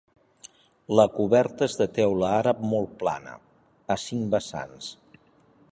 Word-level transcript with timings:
La 0.99 1.05
coberta 1.17 1.67
és 1.71 1.75
de 1.81 1.87
teula 1.97 2.31
àrab 2.39 2.65
molt 2.73 2.95
plana, 3.03 3.35
a 3.97 3.99
cinc 4.07 4.37
vessants. 4.37 4.89